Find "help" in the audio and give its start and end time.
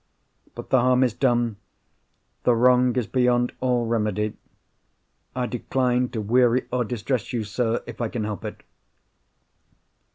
8.23-8.43